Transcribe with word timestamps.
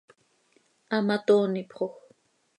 Hamatoonipxoj. 0.91 1.91